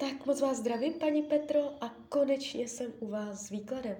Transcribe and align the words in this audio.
Tak 0.00 0.26
moc 0.26 0.40
vás 0.40 0.56
zdravím, 0.56 0.92
paní 0.92 1.22
Petro, 1.22 1.60
a 1.80 1.94
konečně 2.08 2.68
jsem 2.68 2.92
u 3.00 3.06
vás 3.06 3.46
s 3.46 3.50
výkladem. 3.50 3.96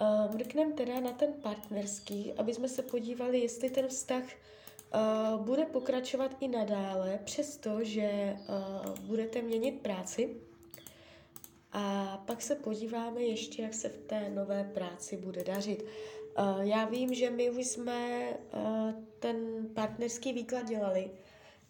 Uh, 0.00 0.34
mrknem 0.34 0.72
teda 0.72 1.00
na 1.00 1.12
ten 1.12 1.32
partnerský, 1.32 2.32
aby 2.32 2.54
jsme 2.54 2.68
se 2.68 2.82
podívali, 2.82 3.40
jestli 3.40 3.70
ten 3.70 3.88
vztah 3.88 4.22
uh, 4.22 5.44
bude 5.44 5.64
pokračovat 5.64 6.36
i 6.40 6.48
nadále, 6.48 7.20
přestože 7.24 8.36
uh, 8.48 8.98
budete 8.98 9.42
měnit 9.42 9.80
práci. 9.80 10.36
A 11.72 12.16
pak 12.26 12.42
se 12.42 12.54
podíváme 12.54 13.22
ještě, 13.22 13.62
jak 13.62 13.74
se 13.74 13.88
v 13.88 13.96
té 13.96 14.30
nové 14.30 14.70
práci 14.74 15.16
bude 15.16 15.44
dařit. 15.44 15.82
Uh, 15.82 16.60
já 16.60 16.84
vím, 16.84 17.14
že 17.14 17.30
my 17.30 17.50
už 17.50 17.66
jsme 17.66 18.30
uh, 18.30 18.90
ten 19.18 19.66
partnerský 19.74 20.32
výklad 20.32 20.68
dělali, 20.68 21.10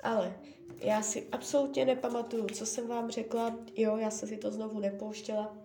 ale 0.02 0.38
já 0.80 1.02
si 1.02 1.28
absolutně 1.32 1.84
nepamatuju, 1.84 2.46
co 2.46 2.66
jsem 2.66 2.86
vám 2.86 3.10
řekla. 3.10 3.58
Jo, 3.76 3.96
já 3.96 4.10
jsem 4.10 4.28
si 4.28 4.36
to 4.36 4.50
znovu 4.50 4.80
nepouštěla. 4.80 5.56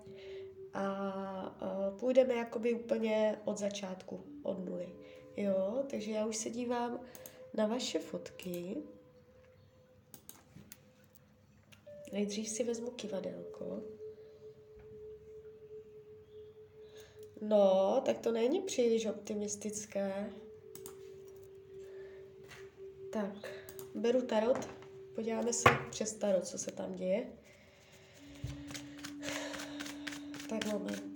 A, 0.73 0.88
a 1.60 1.91
půjdeme 2.00 2.34
jakoby 2.34 2.73
úplně 2.73 3.40
od 3.46 3.58
začátku, 3.58 4.23
od 4.44 4.66
nuly. 4.66 4.90
Jo, 5.38 5.84
takže 5.90 6.12
já 6.12 6.26
už 6.26 6.38
se 6.38 6.50
dívám 6.50 7.00
na 7.54 7.68
vaše 7.68 8.00
fotky. 8.00 8.77
Nejdřív 12.13 12.49
si 12.49 12.63
vezmu 12.63 12.91
kivadelko. 12.91 13.82
No, 17.41 18.02
tak 18.05 18.18
to 18.18 18.32
není 18.32 18.62
příliš 18.62 19.05
optimistické. 19.05 20.30
Tak, 23.12 23.57
beru 23.98 24.22
tarot, 24.22 24.70
podíváme 25.16 25.54
se 25.54 25.70
přes 25.90 26.14
tarot, 26.14 26.48
co 26.48 26.58
se 26.58 26.72
tam 26.72 26.96
děje. 26.96 27.26
Tak 30.50 30.66
moment. 30.66 31.07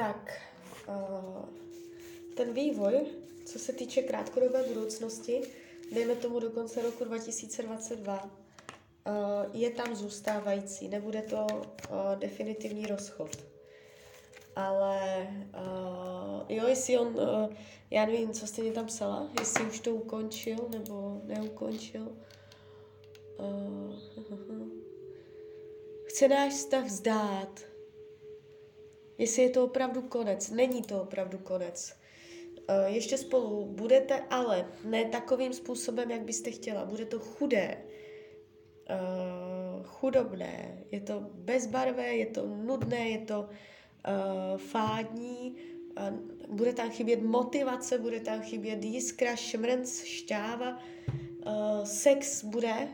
Tak, 0.00 0.40
uh, 0.88 1.44
ten 2.36 2.52
vývoj, 2.52 3.06
co 3.44 3.58
se 3.58 3.72
týče 3.72 4.02
krátkodobé 4.02 4.62
budoucnosti, 4.62 5.42
dejme 5.92 6.14
tomu 6.14 6.40
do 6.40 6.50
konce 6.50 6.82
roku 6.82 7.04
2022, 7.04 8.24
uh, 8.24 8.30
je 9.52 9.70
tam 9.70 9.94
zůstávající, 9.94 10.88
nebude 10.88 11.22
to 11.22 11.46
uh, 11.46 11.66
definitivní 12.18 12.86
rozchod. 12.86 13.30
Ale 14.56 15.26
jo, 16.48 16.66
jestli 16.66 16.98
on, 16.98 17.16
já 17.90 18.06
nevím, 18.06 18.32
co 18.32 18.46
jste 18.46 18.62
mě 18.62 18.72
tam 18.72 18.86
psala, 18.86 19.30
jestli 19.40 19.64
už 19.64 19.80
to 19.80 19.90
ukončil 19.90 20.68
nebo 20.70 21.20
neukončil. 21.24 22.12
Chce 26.04 26.28
náš 26.28 26.52
vztah 26.52 26.84
vzdát, 26.84 27.69
jestli 29.20 29.42
je 29.42 29.50
to 29.50 29.64
opravdu 29.64 30.02
konec. 30.02 30.50
Není 30.50 30.82
to 30.82 31.02
opravdu 31.02 31.38
konec. 31.38 31.94
Eh, 32.68 32.90
ještě 32.90 33.18
spolu. 33.18 33.66
Budete, 33.66 34.20
ale 34.30 34.66
ne 34.84 35.04
takovým 35.04 35.52
způsobem, 35.52 36.10
jak 36.10 36.22
byste 36.22 36.50
chtěla. 36.50 36.84
Bude 36.84 37.04
to 37.04 37.18
chudé, 37.18 37.84
eh, 38.90 38.96
chudobné, 39.84 40.84
je 40.90 41.00
to 41.00 41.20
bezbarvé, 41.34 42.14
je 42.14 42.26
to 42.26 42.46
nudné, 42.46 43.08
je 43.08 43.18
to 43.18 43.48
eh, 44.04 44.58
fádní, 44.58 45.56
bude 46.48 46.72
tam 46.72 46.90
chybět 46.90 47.22
motivace, 47.22 47.98
bude 47.98 48.20
tam 48.20 48.40
chybět 48.40 48.84
jiskra, 48.84 49.36
šmrnc, 49.36 50.04
šťáva, 50.04 50.78
sex 51.84 52.44
bude, 52.44 52.88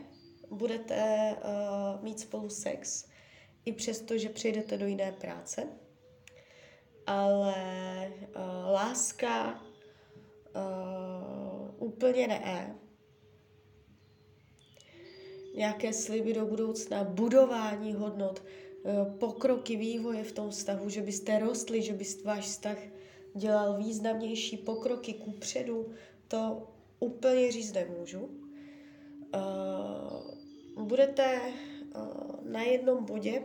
budete 0.49 1.35
mít 2.01 2.19
spolu 2.19 2.49
sex, 2.49 3.07
i 3.65 3.71
přesto, 3.71 4.17
že 4.17 4.29
přejdete 4.29 4.77
do 4.77 4.85
jiné 4.87 5.11
práce 5.11 5.67
ale 7.07 7.55
uh, 8.35 8.71
láska 8.71 9.61
uh, 10.55 11.87
úplně 11.87 12.27
ne. 12.27 12.75
Nějaké 15.55 15.93
sliby 15.93 16.33
do 16.33 16.45
budoucna, 16.45 17.03
budování 17.03 17.93
hodnot, 17.93 18.43
uh, 18.83 19.17
pokroky 19.17 19.75
vývoje 19.75 20.23
v 20.23 20.31
tom 20.31 20.49
vztahu, 20.49 20.89
že 20.89 21.01
byste 21.01 21.39
rostli, 21.39 21.81
že 21.81 21.93
byste 21.93 22.23
váš 22.23 22.45
vztah 22.45 22.77
dělal 23.35 23.77
významnější 23.77 24.57
pokroky 24.57 25.13
ku 25.13 25.31
předu, 25.31 25.87
to 26.27 26.67
úplně 26.99 27.51
říct 27.51 27.73
nemůžu. 27.73 28.29
Uh, 29.35 30.85
budete 30.85 31.41
uh, 31.95 32.51
na 32.51 32.61
jednom 32.61 33.05
bodě, 33.05 33.43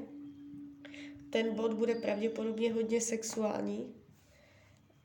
ten 1.32 1.54
bod 1.54 1.72
bude 1.72 1.94
pravděpodobně 1.94 2.72
hodně 2.72 3.00
sexuální. 3.00 3.94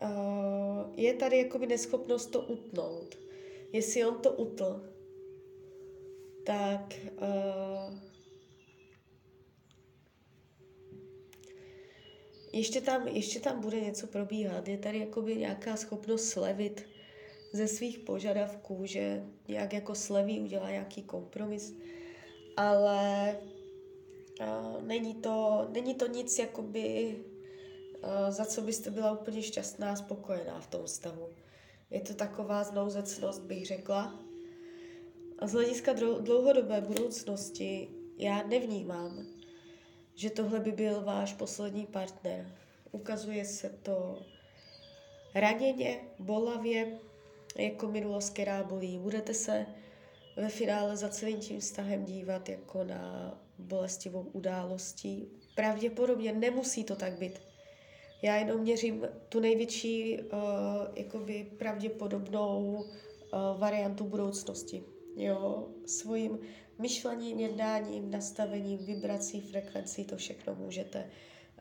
Uh, 0.01 0.93
je 0.95 1.13
tady 1.13 1.37
jakoby 1.37 1.67
neschopnost 1.67 2.31
to 2.31 2.41
utnout. 2.41 3.17
Jestli 3.73 4.05
on 4.05 4.21
to 4.21 4.31
utl, 4.31 4.93
tak 6.45 6.93
uh, 7.11 7.99
ještě, 12.53 12.81
tam, 12.81 13.07
ještě 13.07 13.39
tam 13.39 13.61
bude 13.61 13.81
něco 13.81 14.07
probíhat. 14.07 14.67
Je 14.67 14.77
tady 14.77 14.99
jakoby 14.99 15.35
nějaká 15.35 15.75
schopnost 15.75 16.29
slevit 16.29 16.85
ze 17.53 17.67
svých 17.67 17.99
požadavků, 17.99 18.85
že 18.85 19.23
nějak 19.47 19.73
jako 19.73 19.95
sleví, 19.95 20.39
udělá 20.39 20.71
nějaký 20.71 21.03
kompromis, 21.03 21.73
ale 22.57 23.35
není, 24.81 25.15
to, 25.15 25.67
není 25.71 25.95
to 25.95 26.07
nic, 26.07 26.39
jakoby, 26.39 27.15
uh, 28.03 28.29
za 28.29 28.45
co 28.45 28.61
byste 28.61 28.91
byla 28.91 29.11
úplně 29.11 29.41
šťastná 29.41 29.91
a 29.91 29.95
spokojená 29.95 30.59
v 30.59 30.67
tom 30.67 30.85
vztahu. 30.85 31.29
Je 31.89 32.01
to 32.01 32.13
taková 32.13 32.63
znouzecnost, 32.63 33.41
bych 33.41 33.65
řekla. 33.65 34.19
A 35.39 35.47
z 35.47 35.53
hlediska 35.53 35.93
dlouhodobé 36.21 36.81
budoucnosti 36.81 37.89
já 38.17 38.43
nevnímám, 38.43 39.25
že 40.15 40.29
tohle 40.29 40.59
by 40.59 40.71
byl 40.71 41.01
váš 41.01 41.33
poslední 41.33 41.85
partner. 41.85 42.51
Ukazuje 42.91 43.45
se 43.45 43.69
to 43.69 44.25
raněně, 45.35 46.01
bolavě, 46.19 46.99
jako 47.55 47.87
minulost, 47.87 48.29
která 48.29 48.63
bolí. 48.63 48.99
Budete 48.99 49.33
se 49.33 49.65
ve 50.37 50.49
finále 50.49 50.97
za 50.97 51.09
celým 51.09 51.39
tím 51.39 51.59
vztahem 51.59 52.05
dívat 52.05 52.49
jako 52.49 52.83
na 52.83 53.33
bolestivou 53.57 54.21
událostí. 54.21 55.27
Pravděpodobně 55.55 56.33
nemusí 56.33 56.83
to 56.83 56.95
tak 56.95 57.13
být. 57.13 57.41
Já 58.21 58.35
jenom 58.35 58.61
měřím 58.61 59.07
tu 59.29 59.39
největší 59.39 60.19
uh, 60.21 61.47
pravděpodobnou 61.57 62.73
uh, 62.73 63.59
variantu 63.59 64.03
budoucnosti. 64.03 64.83
Jo, 65.15 65.67
svým 65.85 66.39
myšlením, 66.79 67.39
jednáním, 67.39 68.11
nastavením, 68.11 68.85
vibrací, 68.85 69.41
frekvencí, 69.41 70.05
to 70.05 70.17
všechno 70.17 70.55
můžete 70.55 70.99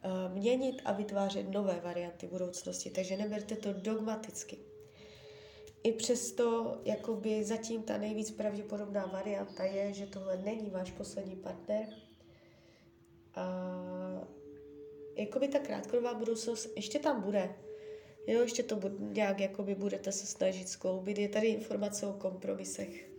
uh, 0.04 0.34
měnit 0.34 0.82
a 0.84 0.92
vytvářet 0.92 1.50
nové 1.50 1.80
varianty 1.84 2.26
budoucnosti. 2.26 2.90
Takže 2.90 3.16
neberte 3.16 3.56
to 3.56 3.72
dogmaticky. 3.72 4.58
I 5.86 5.92
přesto, 5.92 6.76
jakoby 6.84 7.44
zatím 7.44 7.82
ta 7.82 7.98
nejvíc 7.98 8.30
pravděpodobná 8.30 9.06
varianta 9.06 9.64
je, 9.64 9.92
že 9.92 10.06
tohle 10.06 10.36
není 10.36 10.70
váš 10.70 10.90
poslední 10.90 11.36
partner. 11.36 11.86
A 13.34 13.48
jakoby 15.16 15.48
ta 15.48 15.58
krátkodobá 15.58 16.14
budoucnost 16.14 16.72
ještě 16.76 16.98
tam 16.98 17.22
bude. 17.22 17.54
Jo, 18.26 18.42
ještě 18.42 18.62
to 18.62 18.76
bude, 18.76 18.94
nějak 18.98 19.40
jakoby 19.40 19.74
budete 19.74 20.12
se 20.12 20.26
snažit 20.26 20.68
skloubit. 20.68 21.18
Je 21.18 21.28
tady 21.28 21.46
informace 21.46 22.06
o 22.06 22.12
kompromisech. 22.12 23.10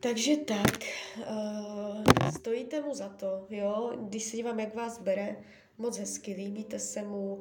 Takže 0.00 0.36
tak, 0.36 0.78
uh, 1.18 2.30
stojíte 2.36 2.80
mu 2.80 2.94
za 2.94 3.08
to, 3.08 3.46
jo, 3.50 3.92
když 4.00 4.22
se 4.22 4.36
dívám, 4.36 4.60
jak 4.60 4.74
vás 4.74 4.98
bere, 4.98 5.36
moc 5.78 5.98
hezky, 5.98 6.32
líbíte 6.32 6.78
se 6.78 7.02
mu, 7.02 7.40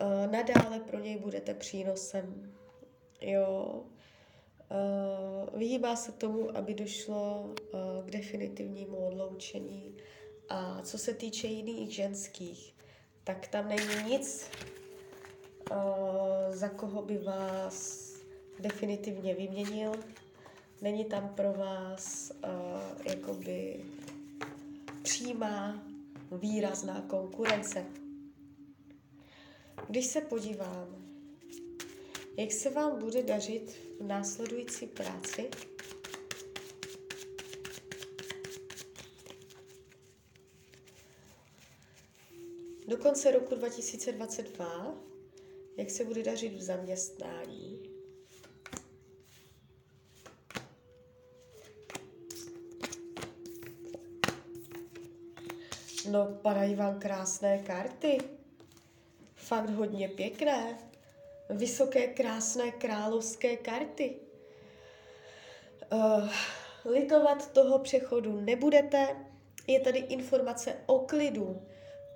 uh, 0.00 0.32
nadále 0.32 0.80
pro 0.80 0.98
něj 0.98 1.18
budete 1.18 1.54
přínosem. 1.54 2.52
Jo. 3.20 3.82
Uh, 4.70 5.58
vyhýbá 5.58 5.96
se 5.96 6.12
tomu, 6.12 6.56
aby 6.56 6.74
došlo 6.74 7.44
uh, 7.44 8.06
k 8.06 8.10
definitivnímu 8.10 8.96
odloučení. 8.96 9.96
A 10.48 10.82
co 10.82 10.98
se 10.98 11.14
týče 11.14 11.46
jiných 11.46 11.94
ženských, 11.94 12.74
tak 13.24 13.48
tam 13.48 13.68
není 13.68 14.10
nic, 14.12 14.50
za 16.50 16.68
koho 16.68 17.02
by 17.02 17.18
vás 17.18 18.08
definitivně 18.58 19.34
vyměnil. 19.34 19.92
Není 20.80 21.04
tam 21.04 21.28
pro 21.28 21.52
vás 21.52 22.32
uh, 22.44 23.06
jakoby 23.06 23.84
přímá 25.02 25.82
výrazná 26.32 27.00
konkurence. 27.00 27.84
Když 29.86 30.06
se 30.06 30.20
podívám, 30.20 31.04
jak 32.36 32.52
se 32.52 32.70
vám 32.70 32.98
bude 32.98 33.22
dařit 33.22 33.76
v 34.00 34.04
následující 34.04 34.86
práci, 34.86 35.50
do 42.88 42.96
konce 42.96 43.30
roku 43.30 43.54
2022, 43.54 44.94
jak 45.76 45.90
se 45.90 46.04
bude 46.04 46.22
dařit 46.22 46.54
v 46.54 46.62
zaměstnání, 46.62 47.98
No, 56.10 56.38
padají 56.42 56.74
vám 56.74 57.00
krásné 57.00 57.58
karty. 57.58 58.37
Fakt 59.48 59.70
hodně 59.70 60.08
pěkné. 60.08 60.78
Vysoké, 61.50 62.06
krásné 62.06 62.70
královské 62.70 63.56
karty. 63.56 64.16
Uh, 65.92 66.28
litovat 66.84 67.52
toho 67.52 67.78
přechodu 67.78 68.40
nebudete. 68.40 69.16
Je 69.66 69.80
tady 69.80 69.98
informace 69.98 70.76
o 70.86 70.98
klidu, 70.98 71.62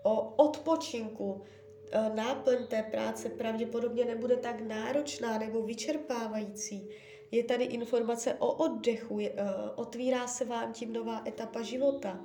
o 0.03 0.21
odpočinku. 0.21 1.33
Uh, 1.33 2.15
náplň 2.15 2.67
té 2.67 2.83
práce 2.83 3.29
pravděpodobně 3.29 4.05
nebude 4.05 4.37
tak 4.37 4.61
náročná 4.61 5.39
nebo 5.39 5.63
vyčerpávající. 5.63 6.89
Je 7.31 7.45
tady 7.45 7.65
informace 7.65 8.35
o 8.35 8.53
oddechu, 8.53 9.19
je, 9.19 9.31
uh, 9.31 9.39
otvírá 9.75 10.27
se 10.27 10.45
vám 10.45 10.73
tím 10.73 10.93
nová 10.93 11.23
etapa 11.27 11.63
života 11.63 12.21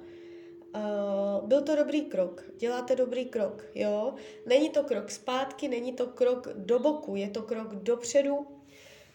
Uh, 0.76 1.48
byl 1.48 1.62
to 1.62 1.76
dobrý 1.76 2.02
krok, 2.02 2.44
děláte 2.58 2.96
dobrý 2.96 3.26
krok, 3.26 3.66
jo. 3.76 4.14
Není 4.46 4.70
to 4.70 4.84
krok 4.84 5.12
zpátky, 5.12 5.68
není 5.68 5.94
to 5.94 6.08
krok 6.08 6.48
do 6.56 6.80
boku, 6.80 7.16
je 7.16 7.30
to 7.30 7.42
krok 7.42 7.76
dopředu. 7.76 8.48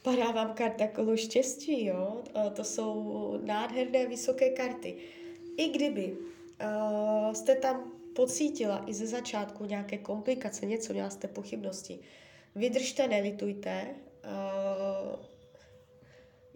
Padá 0.03 0.31
vám 0.31 0.55
karta 0.55 0.87
kolo 0.87 1.17
štěstí, 1.17 1.85
jo. 1.85 2.23
Uh, 2.37 2.51
to 2.51 2.65
jsou 2.65 3.39
nádherné 3.43 4.07
vysoké 4.07 4.51
karty. 4.51 4.97
I 5.57 5.69
kdyby 5.69 6.17
uh, 6.17 7.33
jste 7.33 7.55
tam 7.55 7.93
pocítila 8.15 8.85
i 8.87 8.95
ze 8.95 9.07
začátku 9.07 9.65
nějaké 9.65 9.99
komplikace, 9.99 10.67
něco, 10.67 10.93
měla 10.93 11.11
jste 11.11 11.29
pochybnosti, 11.29 11.99
vydržte, 12.55 13.09
nelitujte, 13.09 13.87
uh, 14.25 15.32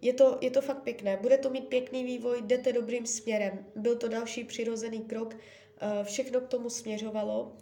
je 0.06 0.12
to, 0.12 0.38
je 0.41 0.50
to 0.50 0.61
fakt 0.61 0.82
pěkné, 0.82 1.19
bude 1.23 1.38
to 1.38 1.50
mít 1.50 1.69
pěkný 1.69 2.05
vývoj, 2.05 2.43
jdete 2.43 2.73
dobrým 2.73 3.06
směrem. 3.06 3.67
Byl 3.76 3.97
to 3.97 4.08
další 4.08 4.44
přirozený 4.44 5.00
krok, 5.00 5.35
eh, 5.35 6.05
všechno 6.05 6.41
k 6.41 6.49
tomu 6.49 6.70
směřovalo 6.70 7.53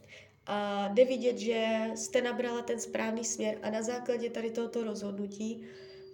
a 0.47 0.89
jde 0.89 1.05
vidět, 1.05 1.39
že 1.39 1.91
jste 1.95 2.23
nabrala 2.23 2.63
ten 2.63 2.81
správný 2.81 3.25
směr 3.25 3.59
a 3.63 3.71
na 3.71 3.83
základě 3.83 4.31
tady 4.31 4.51
tohoto 4.51 4.85
rozhodnutí 4.85 5.65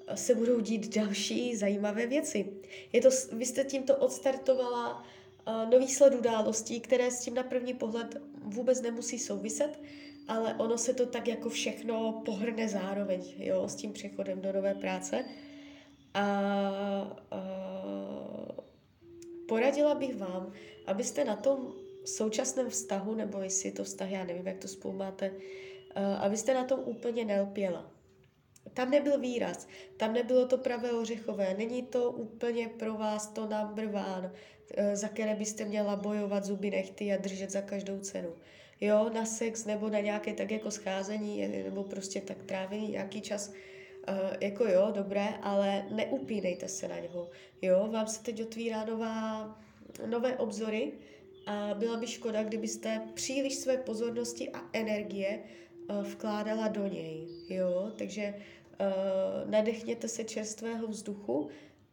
eh, 0.06 0.17
se 0.17 0.35
budou 0.35 0.61
dít 0.61 0.94
další 0.94 1.56
zajímavé 1.56 2.06
věci. 2.06 2.47
Je 2.93 3.00
to, 3.00 3.09
vy 3.33 3.47
jste 3.47 3.65
tímto 3.65 3.97
odstartovala 3.97 5.03
uh, 5.03 5.71
nový 5.71 5.88
sled 5.88 6.15
událostí, 6.15 6.81
které 6.81 7.11
s 7.11 7.21
tím 7.21 7.35
na 7.35 7.43
první 7.43 7.75
pohled 7.75 8.17
vůbec 8.43 8.83
nemusí 8.83 9.19
souviset, 9.19 9.81
ale 10.29 10.55
ono 10.55 10.79
se 10.79 10.94
to 10.94 11.06
tak 11.06 11.29
jako 11.29 11.49
všechno 11.49 12.23
pohrne 12.25 12.69
zároveň, 12.69 13.35
jo, 13.38 13.69
s 13.69 13.75
tím 13.75 13.93
přechodem 13.93 14.41
do 14.41 14.53
nové 14.53 14.75
práce. 14.75 15.25
A, 16.15 16.23
a 17.31 17.41
poradila 19.49 19.95
bych 19.95 20.17
vám, 20.17 20.53
abyste 20.87 21.25
na 21.25 21.37
tom 21.37 21.73
současném 22.05 22.71
vztahu, 22.71 23.15
nebo 23.15 23.39
jestli 23.39 23.69
je 23.69 23.73
to 23.73 23.85
vztah, 23.85 24.11
já 24.11 24.25
nevím, 24.25 24.47
jak 24.47 24.59
to 24.59 24.69
spolu 24.69 24.95
máte, 24.95 25.33
abyste 26.21 26.55
na 26.55 26.65
tom 26.65 26.81
úplně 26.85 27.25
nelpěla. 27.25 27.91
Tam 28.75 28.91
nebyl 28.91 29.21
výraz, 29.21 29.69
tam 29.97 30.12
nebylo 30.12 30.47
to 30.47 30.59
pravé 30.59 30.93
ořechové, 30.93 31.55
není 31.59 31.83
to 31.83 32.11
úplně 32.11 32.69
pro 32.69 32.95
vás 32.95 33.27
to 33.27 33.41
number 33.41 33.87
one, 33.87 34.33
e, 34.75 34.97
za 34.97 35.09
které 35.09 35.35
byste 35.35 35.65
měla 35.65 35.97
bojovat 35.97 36.45
zuby 36.45 36.71
nechty 36.71 37.12
a 37.12 37.17
držet 37.17 37.51
za 37.51 37.62
každou 37.62 37.99
cenu. 37.99 38.35
Jo, 38.81 39.11
na 39.15 39.25
sex 39.25 39.65
nebo 39.65 39.89
na 39.89 40.01
nějaké 40.01 40.35
tak 40.35 40.51
jako 40.51 40.71
scházení, 40.71 41.49
nebo 41.49 41.85
prostě 41.85 42.21
tak 42.21 42.43
trávení 42.43 42.89
nějaký 42.89 43.21
čas, 43.21 43.53
Uh, 44.11 44.37
jako 44.41 44.65
jo, 44.65 44.91
dobré, 44.95 45.29
ale 45.43 45.87
neupínejte 45.91 46.69
se 46.69 46.89
na 46.89 46.99
něho. 46.99 47.31
Jo, 47.62 47.89
vám 47.93 48.07
se 48.07 48.23
teď 48.23 48.43
otvírá 48.43 48.85
nová, 48.85 49.59
nové 50.07 50.37
obzory 50.37 50.93
a 51.47 51.75
byla 51.75 51.97
by 51.97 52.07
škoda, 52.07 52.43
kdybyste 52.43 53.03
příliš 53.15 53.55
své 53.55 53.77
pozornosti 53.77 54.51
a 54.51 54.59
energie 54.73 55.39
uh, 55.91 56.03
vkládala 56.03 56.69
do 56.69 56.87
něj. 56.87 57.29
Jo, 57.49 57.93
takže 57.99 58.35
uh, 58.35 59.51
nadechněte 59.51 60.09
se 60.09 60.25
čerstvého 60.25 60.87
vzduchu 60.87 61.49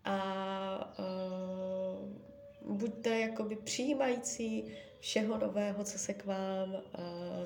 a 0.05 0.95
uh, 0.99 2.77
buďte 2.77 3.19
jakoby 3.19 3.55
přijímající 3.55 4.63
všeho 4.99 5.37
nového, 5.37 5.83
co 5.83 5.99
se 5.99 6.13
k 6.13 6.25
vám 6.25 6.73
uh, 6.73 6.81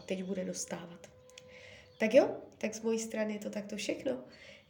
teď 0.05 0.23
bude 0.23 0.45
dostávat. 0.45 1.07
Tak 1.99 2.13
jo, 2.13 2.29
tak 2.57 2.73
z 2.75 2.81
mojí 2.81 2.99
strany 2.99 3.33
je 3.33 3.39
to 3.39 3.49
takto 3.49 3.75
všechno. 3.75 4.17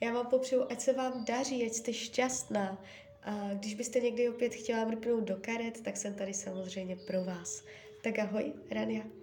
Já 0.02 0.14
vám 0.14 0.28
popřeju, 0.28 0.66
ať 0.70 0.82
se 0.82 0.94
vám 0.94 1.26
daří, 1.26 1.66
ať 1.66 1.74
jste 1.74 1.94
šťastná. 1.94 2.84
A 3.24 3.54
když 3.54 3.76
byste 3.76 4.00
někdy 4.00 4.30
opět 4.30 4.54
chtěla 4.54 4.86
mrknout 4.86 5.24
do 5.24 5.38
karet, 5.42 5.82
tak 5.82 5.98
jsem 5.98 6.14
tady 6.14 6.34
samozřejmě 6.34 6.96
pro 6.96 7.24
vás. 7.24 7.64
Tak 8.04 8.20
ahoj, 8.20 8.54
Rania. 8.72 9.21